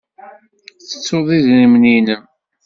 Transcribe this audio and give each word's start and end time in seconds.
Tettud 0.89 1.27
idrimen-nnem? 1.37 2.23